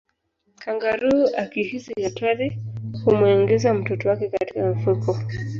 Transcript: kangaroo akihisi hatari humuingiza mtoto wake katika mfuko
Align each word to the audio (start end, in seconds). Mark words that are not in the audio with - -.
kangaroo 0.61 1.29
akihisi 1.37 2.01
hatari 2.03 2.57
humuingiza 3.05 3.73
mtoto 3.73 4.09
wake 4.09 4.29
katika 4.29 4.71
mfuko 4.73 5.17